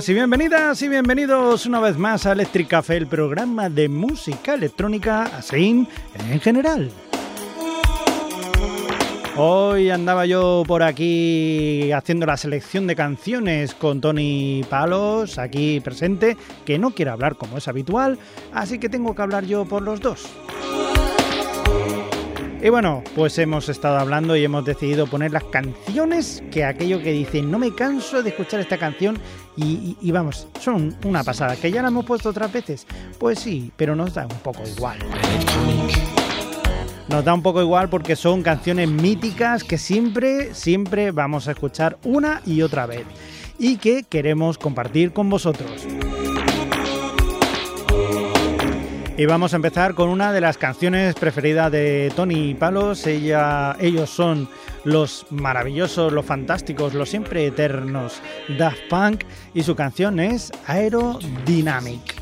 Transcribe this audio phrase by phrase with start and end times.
[0.00, 5.24] Y bienvenidas y bienvenidos una vez más a Electric Café, el programa de música electrónica,
[5.24, 5.86] así
[6.30, 6.90] en general.
[9.36, 16.38] Hoy andaba yo por aquí haciendo la selección de canciones con Tony Palos, aquí presente,
[16.64, 18.18] que no quiere hablar como es habitual,
[18.54, 20.26] así que tengo que hablar yo por los dos.
[22.62, 27.10] Y bueno, pues hemos estado hablando y hemos decidido poner las canciones que aquello que
[27.10, 29.18] dicen, no me canso de escuchar esta canción
[29.56, 32.86] y, vamos, son una pasada, que ya la hemos puesto otras veces.
[33.18, 34.96] Pues sí, pero nos da un poco igual.
[37.08, 41.98] Nos da un poco igual porque son canciones míticas que siempre, siempre vamos a escuchar
[42.04, 43.04] una y otra vez
[43.58, 45.84] y que queremos compartir con vosotros.
[49.22, 53.06] Y vamos a empezar con una de las canciones preferidas de Tony Palos.
[53.06, 54.48] Ella, ellos son
[54.82, 58.20] los maravillosos, los fantásticos, los siempre eternos
[58.58, 59.22] Daft Punk
[59.54, 62.21] y su canción es Aerodynamic.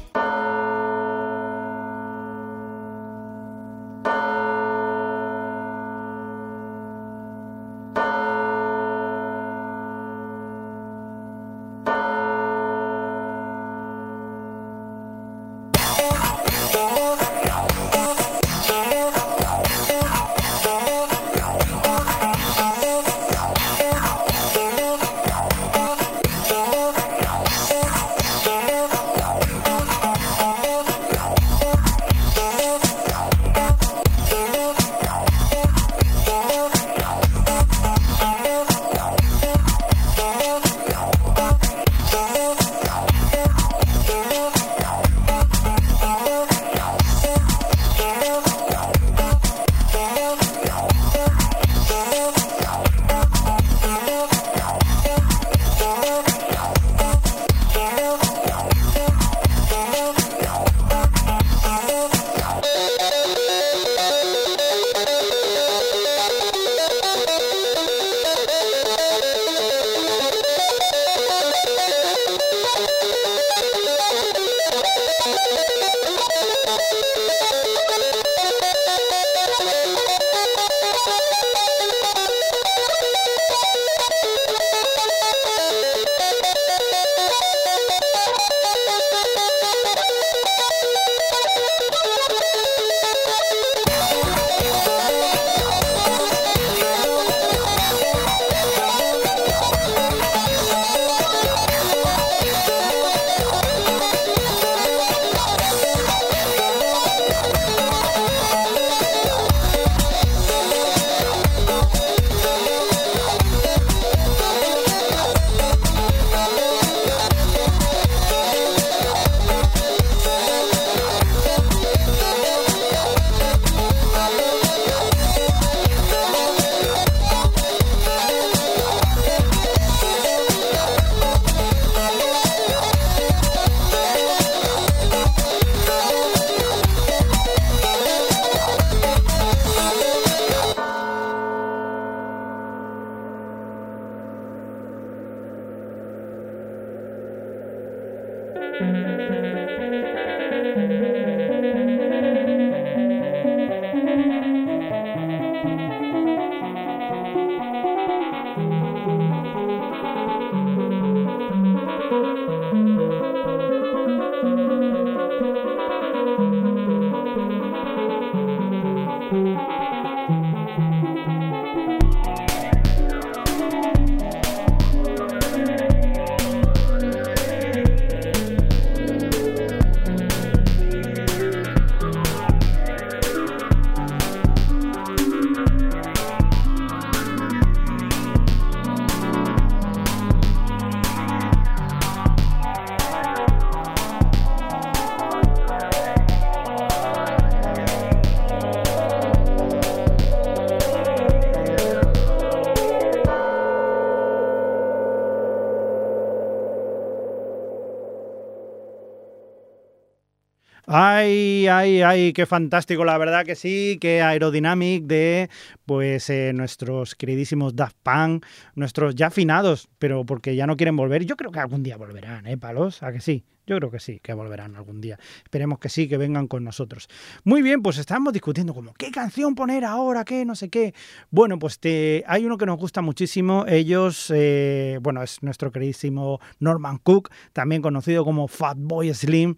[211.98, 215.50] Ay, qué fantástico, la verdad que sí, qué aerodynamic de
[215.84, 221.24] pues eh, nuestros queridísimos Daft Punk, nuestros ya afinados, pero porque ya no quieren volver.
[221.24, 223.02] Yo creo que algún día volverán, ¿eh, palos?
[223.02, 223.44] ¿A que sí?
[223.70, 225.16] Yo creo que sí, que volverán algún día.
[225.44, 227.08] Esperemos que sí, que vengan con nosotros.
[227.44, 230.92] Muy bien, pues estamos discutiendo como qué canción poner ahora, qué, no sé qué.
[231.30, 231.78] Bueno, pues
[232.26, 233.64] hay uno que nos gusta muchísimo.
[233.68, 239.54] Ellos, eh, bueno, es nuestro queridísimo Norman Cook, también conocido como Fatboy Slim,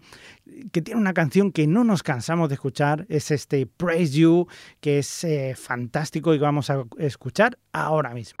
[0.71, 3.07] que tiene una canción que no nos cansamos de escuchar.
[3.09, 4.45] Es este Praise You,
[4.79, 8.37] que es eh, fantástico y que vamos a escuchar ahora mismo.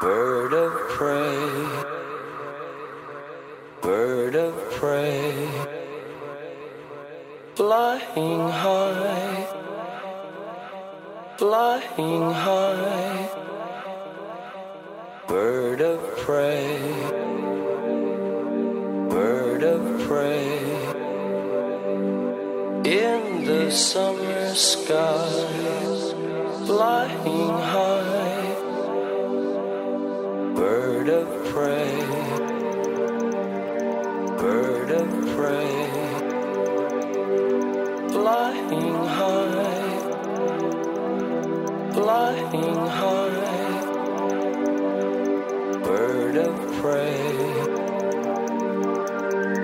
[4.83, 5.49] Prey,
[7.55, 9.47] flying high,
[11.37, 13.29] flying high,
[15.27, 16.79] bird of prey,
[19.09, 20.59] bird of prey,
[22.85, 25.29] in the summer sky,
[26.65, 28.55] flying high,
[30.55, 32.02] bird of prey
[35.43, 35.75] prey,
[38.13, 39.99] flying high,
[41.95, 43.73] flying high,
[45.83, 47.17] bird of prey,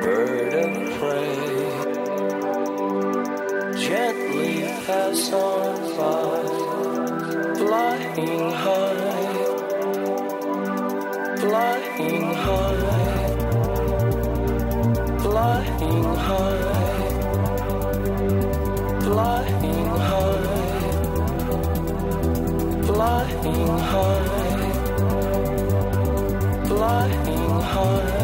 [0.03, 1.37] bird of prey,
[3.87, 4.53] gently
[4.85, 6.43] pass on by,
[7.61, 9.13] flying high,
[11.39, 13.38] flying high
[15.79, 16.03] flying
[23.79, 24.29] high,
[26.67, 28.18] flying high,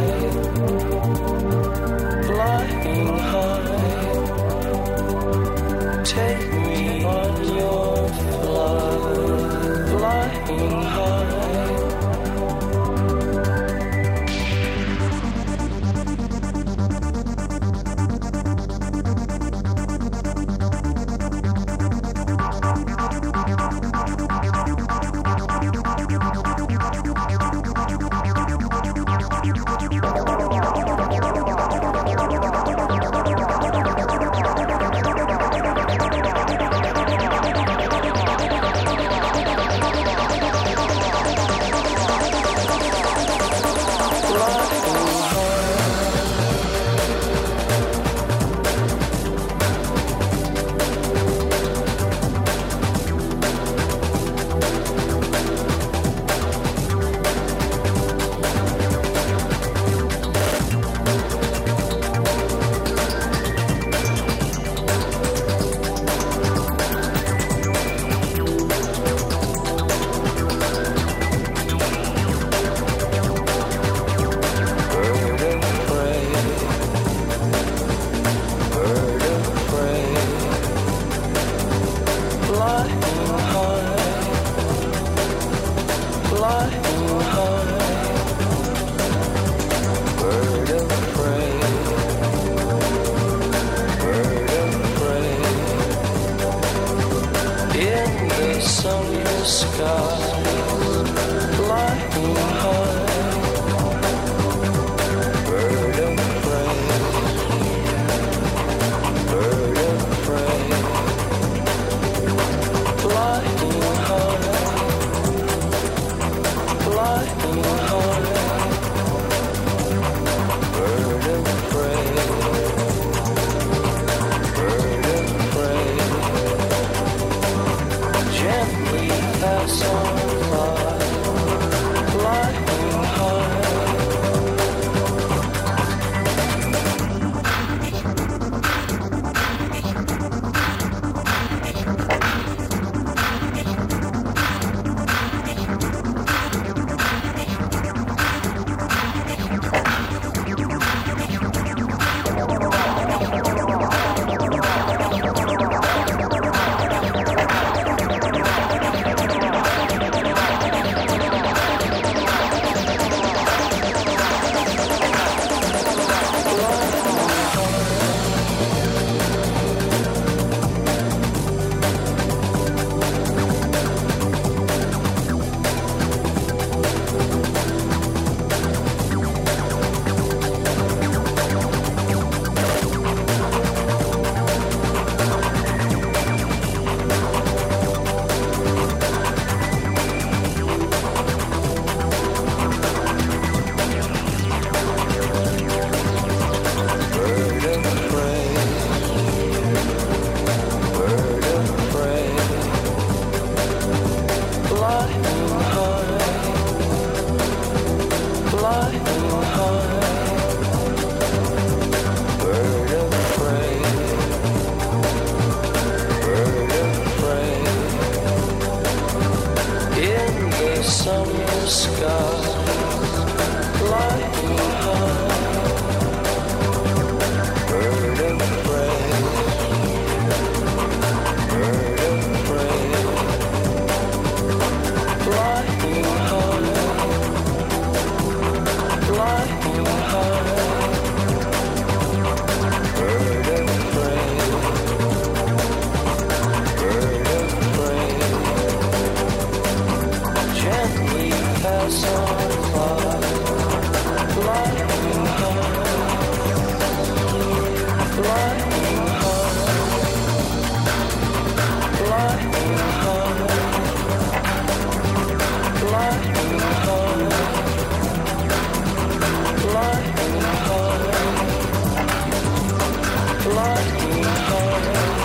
[273.55, 275.24] lucky.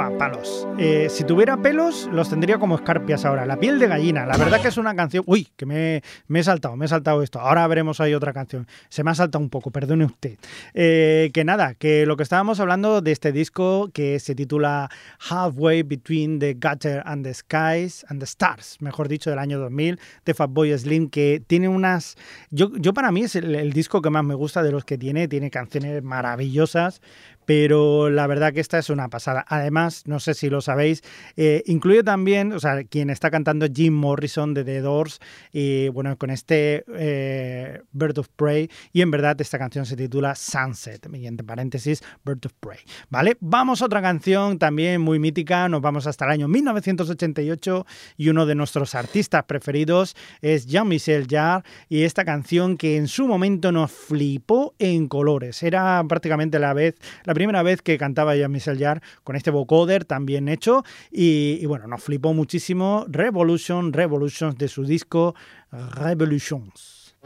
[0.00, 0.59] Buah, palos.
[0.82, 3.44] Eh, si tuviera pelos, los tendría como escarpias ahora.
[3.44, 4.24] La piel de gallina.
[4.24, 5.22] La verdad que es una canción.
[5.26, 7.38] Uy, que me, he saltado, me he saltado esto.
[7.38, 8.66] Ahora veremos ahí otra canción.
[8.88, 10.38] Se me ha saltado un poco, perdone usted.
[10.72, 14.88] Eh, que nada, que lo que estábamos hablando de este disco que se titula
[15.28, 20.00] Halfway Between the Gutter and the Skies and the Stars, mejor dicho, del año 2000,
[20.24, 22.16] de Fatboy Slim, que tiene unas.
[22.48, 25.28] Yo, yo para mí es el disco que más me gusta de los que tiene.
[25.28, 27.02] Tiene canciones maravillosas
[27.50, 29.44] pero la verdad que esta es una pasada.
[29.48, 31.02] Además, no sé si lo sabéis,
[31.36, 35.18] eh, incluye también, o sea, quien está cantando Jim Morrison de The Doors,
[35.52, 40.36] y bueno, con este eh, Bird of Prey, y en verdad esta canción se titula
[40.36, 42.78] Sunset, y entre paréntesis, Bird of Prey.
[43.08, 43.36] ¿Vale?
[43.40, 47.86] Vamos a otra canción también muy mítica, nos vamos hasta el año 1988
[48.16, 53.26] y uno de nuestros artistas preferidos es Jean-Michel Jarre y esta canción que en su
[53.26, 55.64] momento nos flipó en colores.
[55.64, 60.04] Era prácticamente la vez, la primera vez que cantaba ya Michel Jarre con este vocoder
[60.04, 65.34] tan bien hecho y, bueno, nos flipó muchísimo Revolution, Revolutions de su disco
[65.70, 67.16] Revolutions.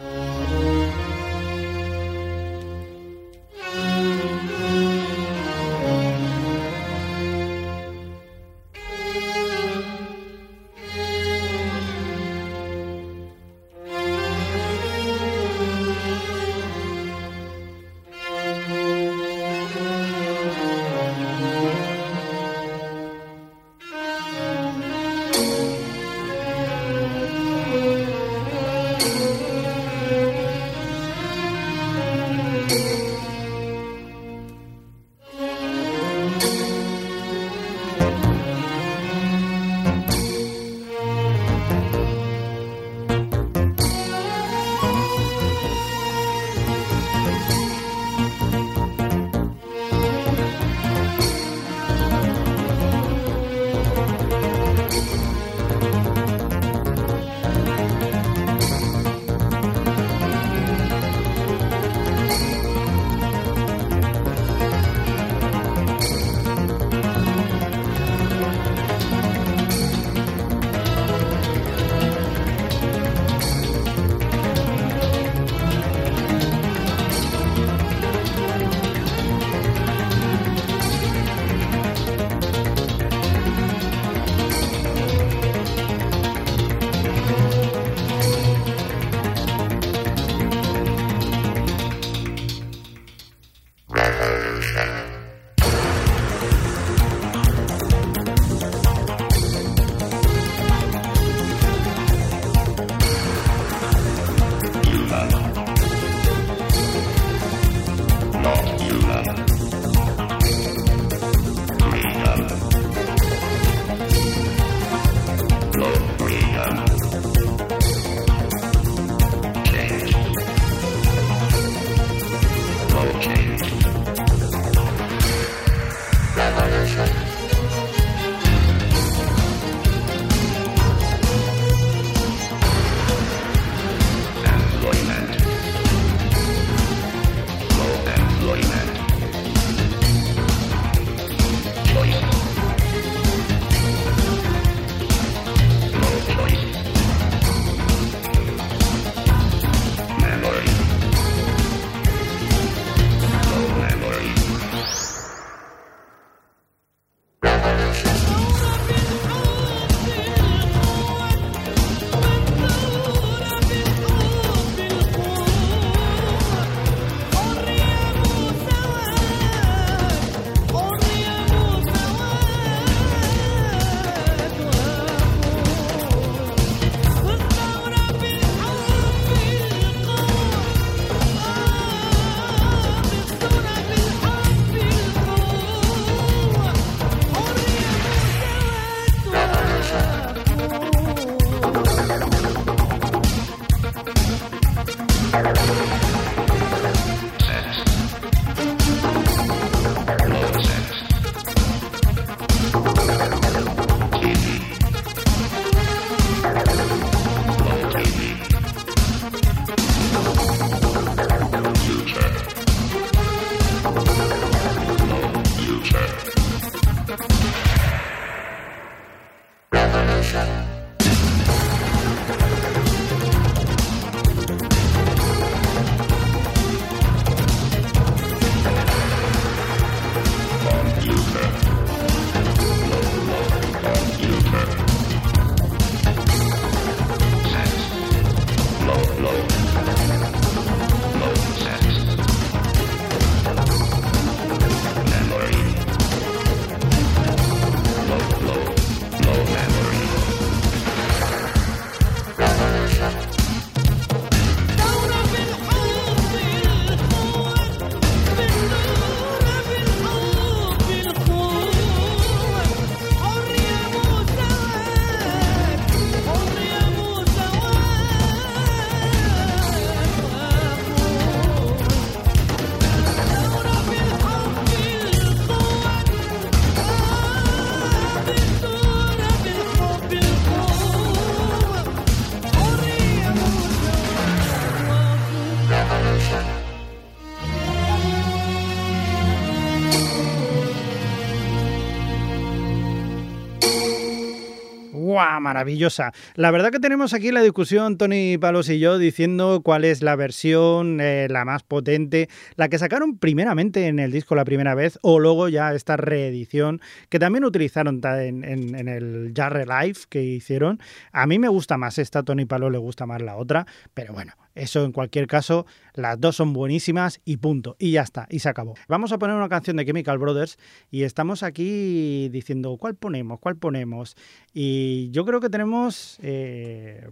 [295.35, 295.41] ¡Buah!
[295.41, 296.13] Maravillosa.
[296.35, 300.17] La verdad que tenemos aquí la discusión, Tony Palos y yo, diciendo cuál es la
[300.17, 304.99] versión eh, la más potente, la que sacaron primeramente en el disco la primera vez,
[305.03, 310.81] o luego ya esta reedición que también utilizaron en, en, el Jarre Live que hicieron.
[311.13, 314.33] A mí me gusta más esta, Tony Palos le gusta más la otra, pero bueno,
[314.55, 317.77] eso en cualquier caso, las dos son buenísimas y punto.
[317.79, 318.75] Y ya está, y se acabó.
[318.89, 320.59] Vamos a poner una canción de Chemical Brothers
[320.91, 323.41] y estamos aquí diciendo, ¿cuál ponemos?
[323.41, 324.17] ¿Cuál ponemos?
[324.53, 326.19] Y yo creo que tenemos...
[326.23, 327.09] Eh,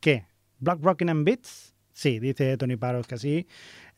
[0.00, 0.26] ¿Qué?
[0.58, 1.74] ¿Black Rocking and Beats?
[1.92, 3.46] Sí, dice Tony Paros que sí.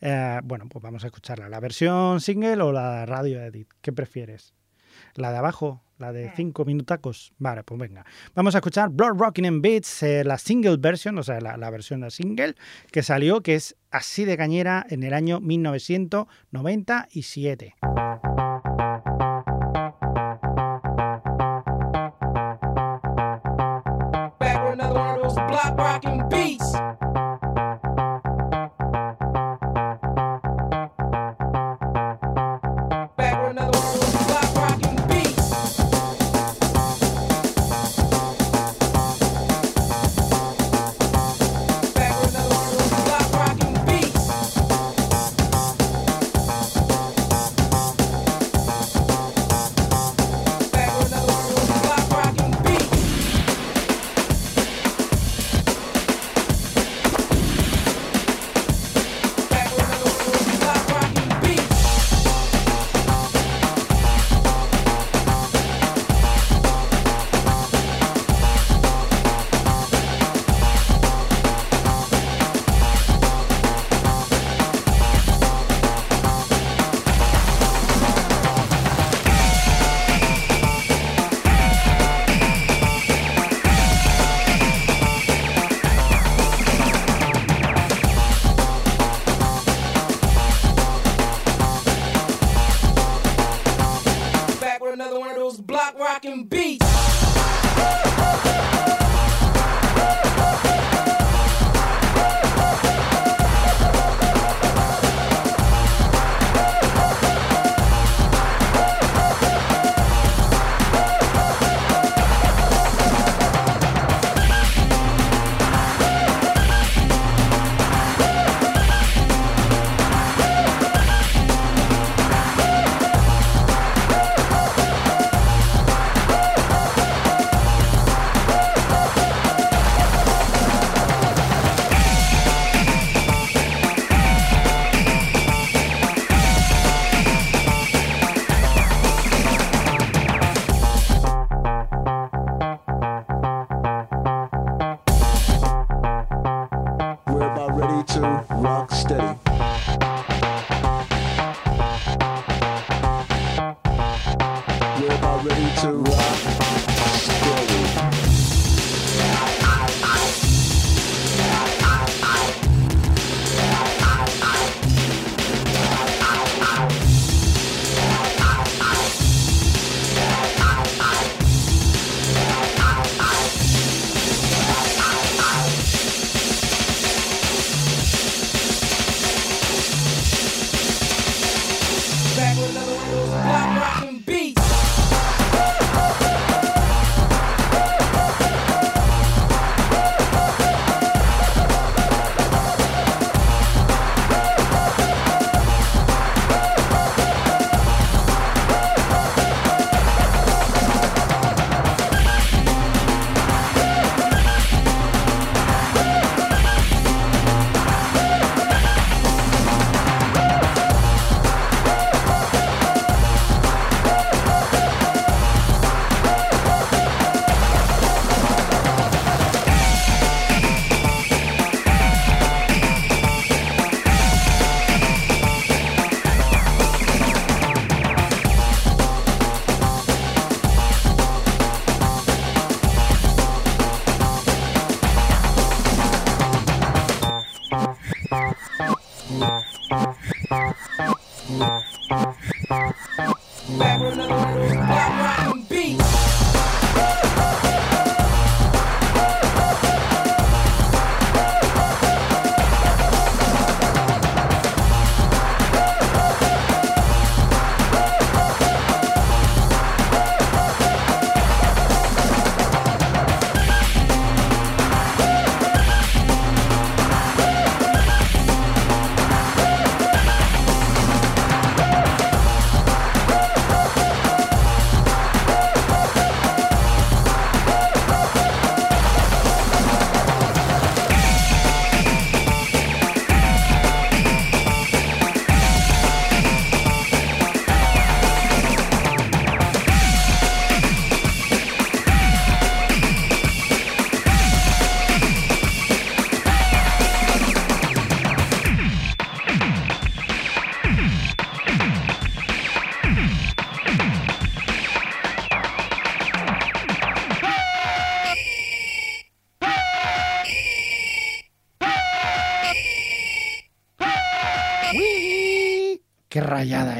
[0.01, 1.49] Eh, bueno, pues vamos a escucharla.
[1.49, 3.69] ¿La versión single o la radio edit?
[3.81, 4.53] ¿Qué prefieres?
[5.15, 5.81] ¿La de abajo?
[5.97, 7.31] la de 5 minutacos.
[7.37, 8.05] Vale, pues venga.
[8.33, 11.69] Vamos a escuchar Blood Rocking and Beats, eh, la single version, o sea, la, la,
[11.69, 12.55] versión de single
[12.91, 17.75] que salió, que es así de cañera en el año 1997.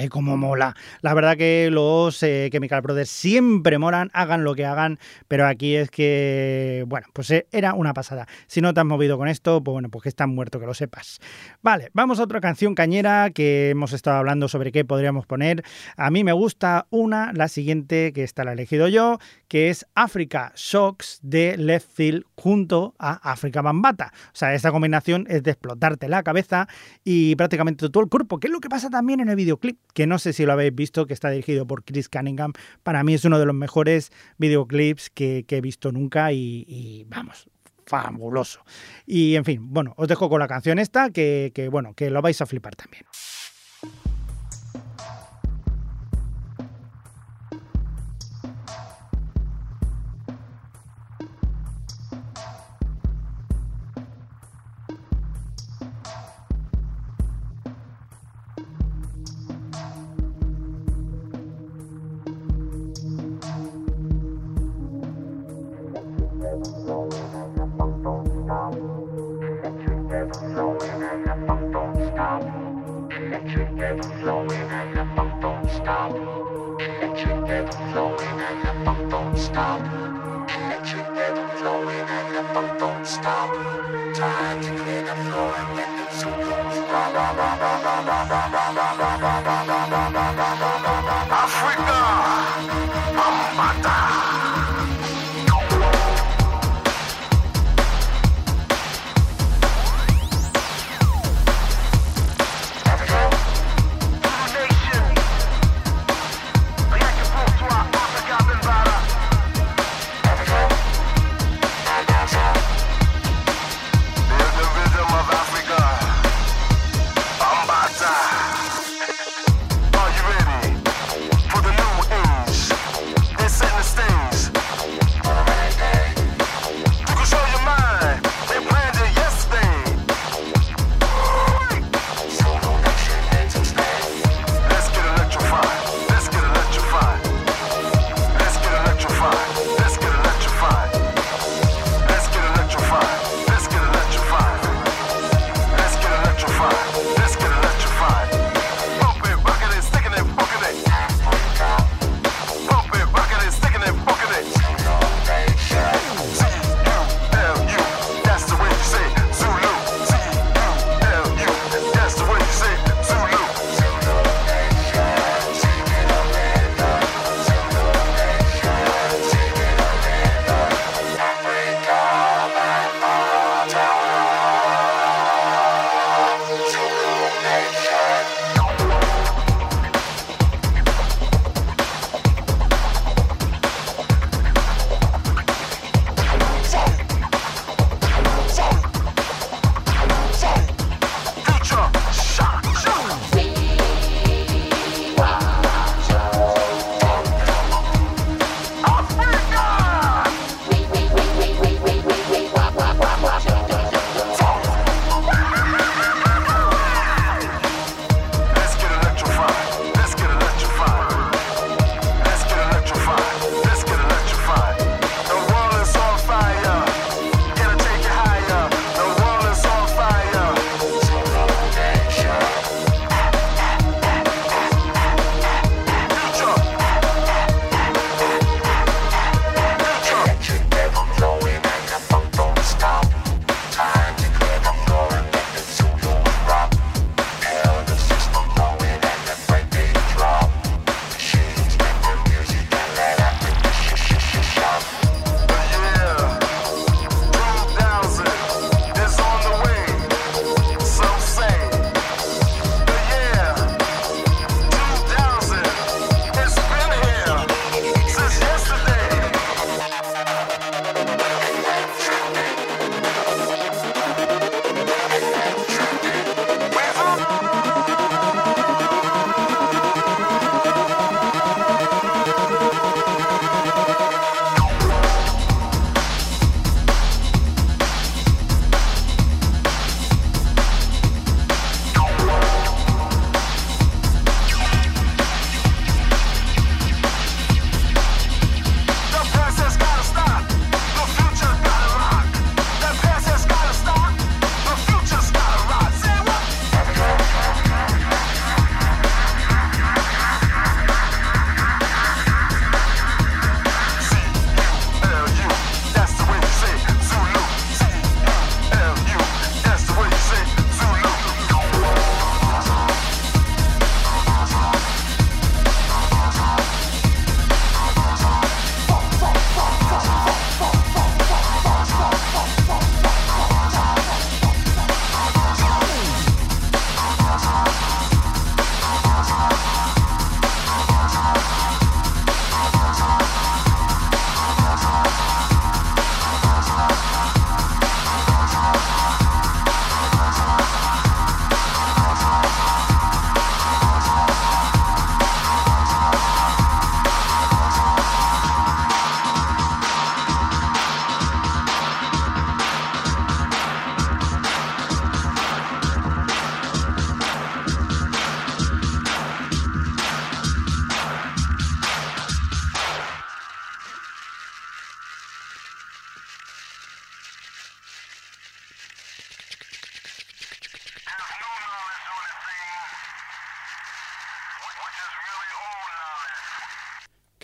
[0.05, 0.09] Rayada, ¿eh?
[0.09, 0.75] Cómo mola.
[1.01, 5.75] La verdad que los eh, Chemical Brothers siempre moran, hagan lo que hagan, pero aquí
[5.75, 8.27] es que, bueno, pues eh, era una pasada.
[8.47, 10.73] Si no te has movido con esto, pues bueno, pues que están muerto, que lo
[10.73, 11.19] sepas.
[11.61, 15.63] Vale, vamos a otra canción cañera que hemos estado hablando sobre qué podríamos poner.
[15.97, 19.85] A mí me gusta una, la siguiente, que esta la he elegido yo, que es
[19.95, 24.11] Africa Shocks de Left Field junto a África Bambata.
[24.27, 26.67] O sea, esta combinación es de explotarte la cabeza
[27.03, 30.07] y prácticamente todo el cuerpo, que es lo que pasa también en el videoclip, que
[30.07, 32.53] no sé si lo habéis visto, que está dirigido por Chris Cunningham.
[32.83, 37.49] Para mí es uno de los mejores videoclips que, he visto nunca y, vamos,
[37.85, 38.65] fabuloso.
[39.05, 42.21] Y en fin, bueno, os dejo con la canción esta, que, que bueno, que lo
[42.21, 43.05] vais a flipar también.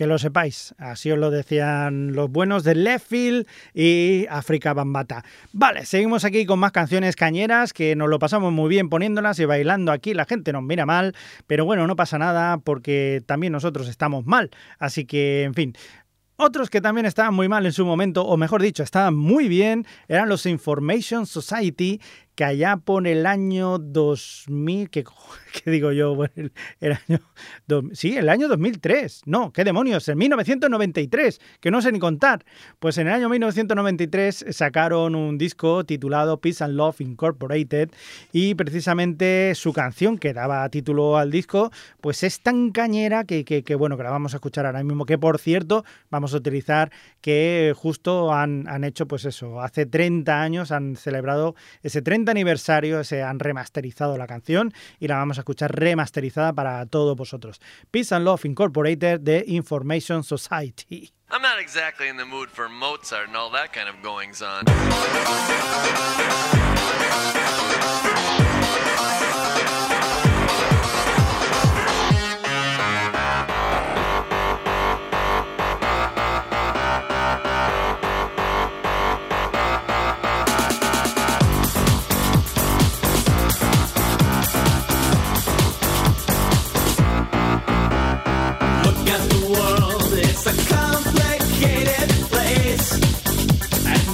[0.01, 0.73] Que lo sepáis.
[0.79, 5.23] Así os lo decían los buenos de Leftfield y África Bambata.
[5.53, 9.45] Vale, seguimos aquí con más canciones cañeras que nos lo pasamos muy bien poniéndolas y
[9.45, 10.15] bailando aquí.
[10.15, 11.13] La gente nos mira mal,
[11.45, 14.49] pero bueno, no pasa nada porque también nosotros estamos mal.
[14.79, 15.75] Así que, en fin,
[16.35, 19.85] otros que también estaban muy mal en su momento, o mejor dicho, estaban muy bien,
[20.07, 22.01] eran los Information Society,
[22.41, 25.03] que allá por el año 2000, ¿qué,
[25.69, 26.17] digo yo?
[26.79, 27.19] el, año,
[27.93, 32.43] sí, el año 2003, no, qué demonios, en 1993, que no sé ni contar.
[32.79, 37.91] Pues en el año 1993 sacaron un disco titulado Peace and Love Incorporated
[38.31, 43.75] y precisamente su canción que daba título al disco, pues es tan cañera que, que,
[43.75, 47.75] bueno, que la vamos a escuchar ahora mismo, que por cierto vamos a utilizar que
[47.77, 53.21] justo han, han hecho pues eso, hace 30 años han celebrado ese 30 aniversario se
[53.23, 57.61] han remasterizado la canción y la vamos a escuchar remasterizada para todos vosotros.
[57.91, 61.13] Peace and Love Incorporated de Information Society.
[61.29, 64.65] I'm not exactly in the mood for Mozart and all that kind of goings on.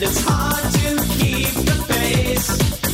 [0.10, 2.87] It's hard to keep the pace.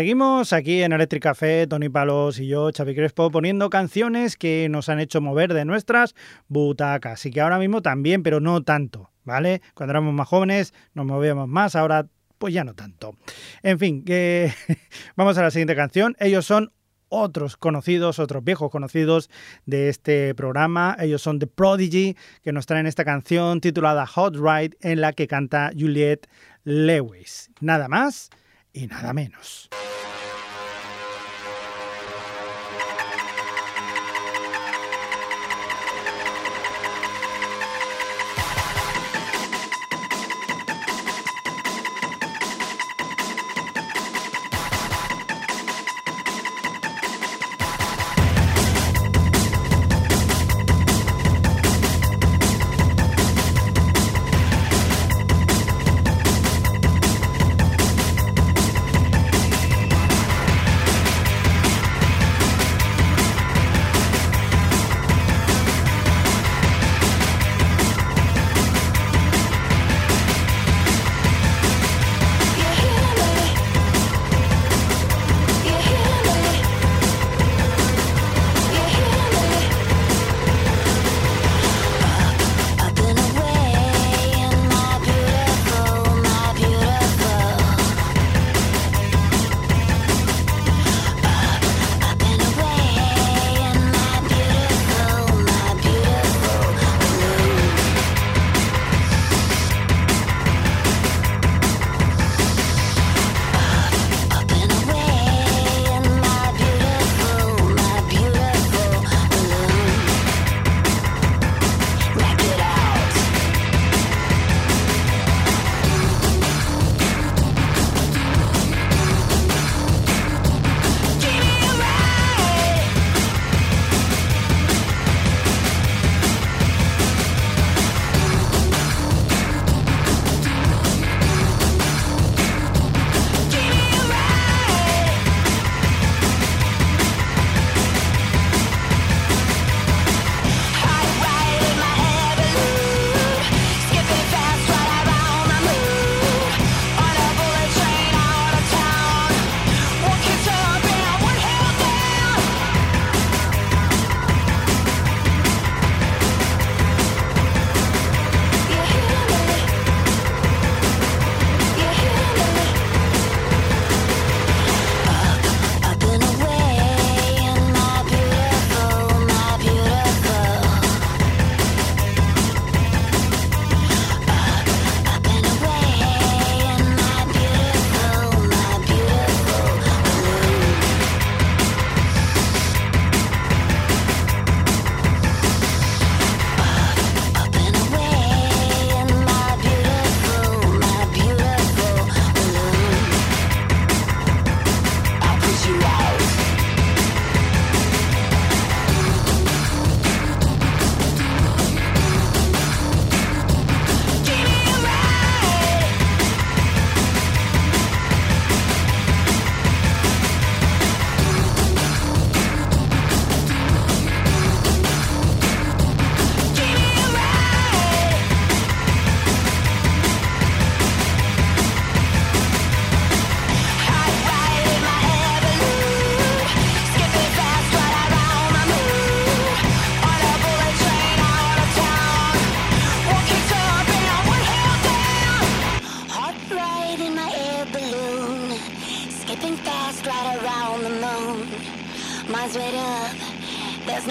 [0.00, 4.88] Seguimos aquí en Electric Café, Tony Palos y yo, Xavi Crespo, poniendo canciones que nos
[4.88, 6.14] han hecho mover de nuestras
[6.48, 7.26] butacas.
[7.26, 9.60] Y que ahora mismo también, pero no tanto, ¿vale?
[9.74, 12.06] Cuando éramos más jóvenes nos movíamos más, ahora
[12.38, 13.14] pues ya no tanto.
[13.62, 14.02] En fin,
[15.16, 16.16] vamos a la siguiente canción.
[16.18, 16.72] Ellos son
[17.10, 19.28] otros conocidos, otros viejos conocidos
[19.66, 20.96] de este programa.
[20.98, 25.28] Ellos son The Prodigy, que nos traen esta canción titulada Hot Ride, en la que
[25.28, 26.26] canta Juliette
[26.64, 27.50] Lewis.
[27.60, 28.30] Nada más
[28.72, 29.68] y nada menos.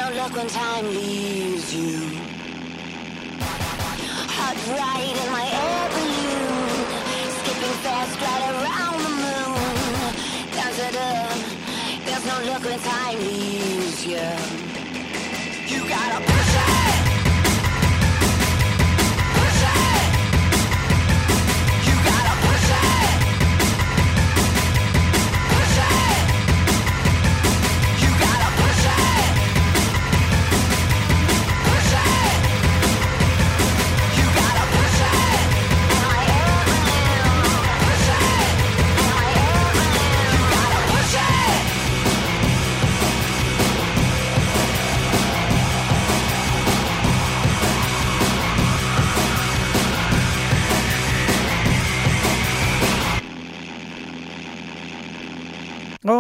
[0.10, 2.18] your luck when time leaves you.
[4.32, 5.69] Hot right in my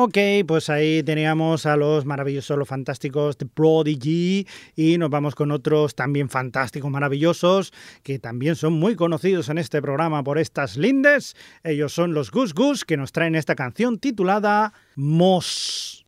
[0.10, 5.51] Ok, pues ahí teníamos a los maravillosos, los fantásticos de Prodigy y nos vamos con
[5.51, 11.36] otros también fantásticos, maravillosos, que también son muy conocidos en este programa por estas lindes.
[11.64, 16.07] Ellos son los Goose Goose que nos traen esta canción titulada Moss.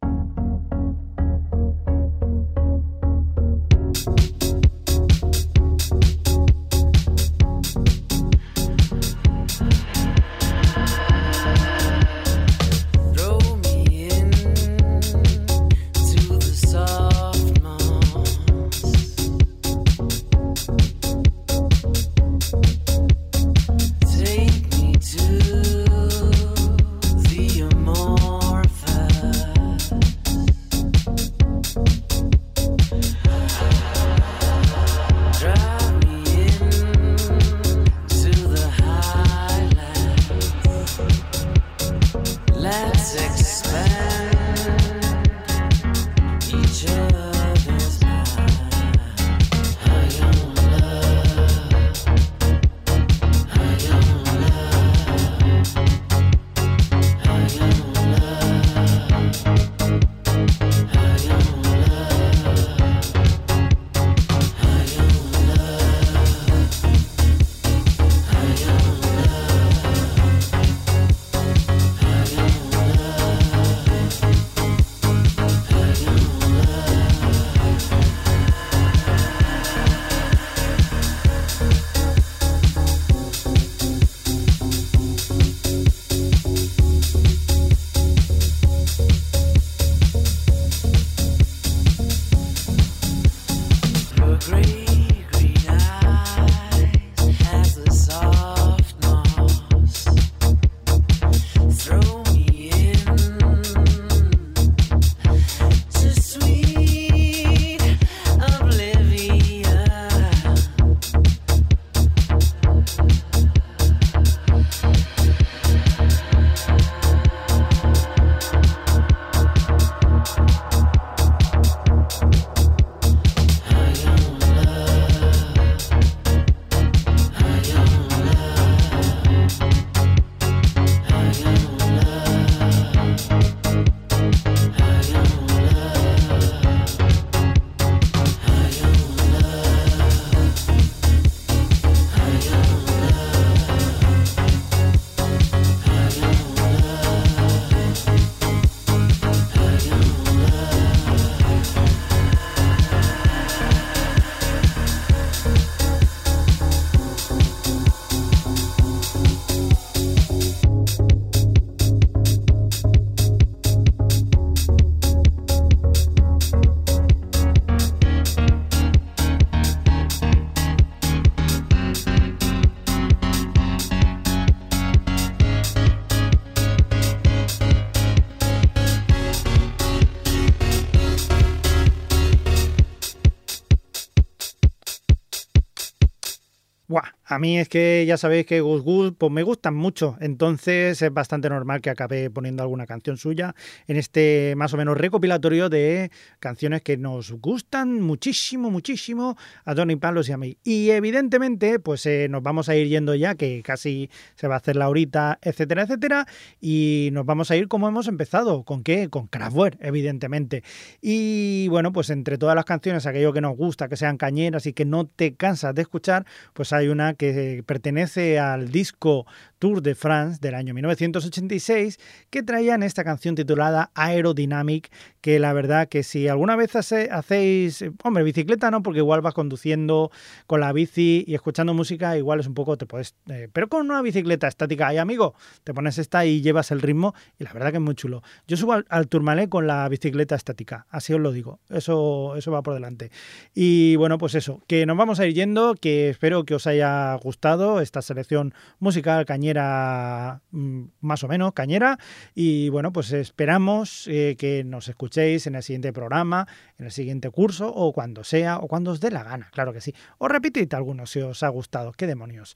[187.42, 191.50] Mí es que ya sabéis que Gus Gus pues me gustan mucho, entonces es bastante
[191.50, 193.56] normal que acabe poniendo alguna canción suya
[193.88, 199.96] en este más o menos recopilatorio de canciones que nos gustan muchísimo, muchísimo a Tony
[199.98, 200.58] Palos y a mí.
[200.64, 204.58] Y evidentemente pues eh, nos vamos a ir yendo ya, que casi se va a
[204.60, 206.28] hacer la horita, etcétera, etcétera,
[206.60, 209.10] y nos vamos a ir como hemos empezado, ¿con qué?
[209.10, 210.64] Con Kraftwerk, evidentemente.
[211.02, 214.74] Y bueno, pues entre todas las canciones, aquello que nos gusta, que sean cañeras y
[214.74, 217.30] que no te cansas de escuchar, pues hay una que
[217.65, 219.25] pertenece al disco
[219.61, 221.99] Tour de France del año 1986,
[222.32, 228.23] que traían esta canción titulada Aerodynamic, que la verdad que si alguna vez hacéis, hombre,
[228.23, 230.09] bicicleta no, porque igual vas conduciendo
[230.47, 233.86] con la bici y escuchando música, igual es un poco, te puedes, eh, pero con
[233.86, 237.69] una bicicleta estática, ahí amigo, te pones esta y llevas el ritmo y la verdad
[237.69, 238.23] que es muy chulo.
[238.47, 242.51] Yo subo al, al Tourmalet con la bicicleta estática, así os lo digo, eso, eso
[242.51, 243.11] va por delante.
[243.53, 247.11] Y bueno, pues eso, que nos vamos a ir yendo, que espero que os haya
[247.16, 251.97] gustado esta selección musical cañera Mm, más o menos, cañera.
[252.36, 256.47] Y bueno, pues esperamos eh, que nos escuchéis en el siguiente programa,
[256.78, 259.82] en el siguiente curso o cuando sea o cuando os dé la gana, claro que
[259.82, 259.93] sí.
[260.18, 262.55] O repitid algunos si os ha gustado, qué demonios.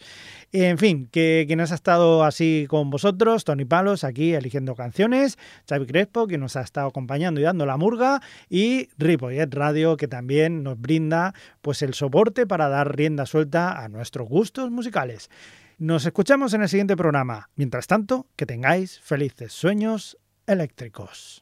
[0.51, 5.37] En fin, que quien ha estado así con vosotros, Tony Palos, aquí eligiendo canciones,
[5.67, 10.07] Xavi Crespo, que nos ha estado acompañando y dando la murga, y Ripollet Radio, que
[10.07, 14.27] también nos brinda pues el soporte para dar rienda suelta a nuestros
[14.71, 15.29] musicales.
[15.77, 17.49] Nos escuchamos en el siguiente programa.
[17.55, 20.17] Mientras tanto, que tengáis felices sueños.
[20.47, 21.41] eléctricos.